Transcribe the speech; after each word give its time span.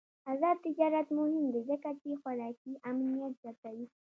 آزاد 0.31 0.57
تجارت 0.65 1.07
مهم 1.17 1.45
دی 1.53 1.61
ځکه 1.69 1.89
چې 2.01 2.09
خوراکي 2.21 2.73
امنیت 2.89 3.33
زیاتوي. 3.41 3.85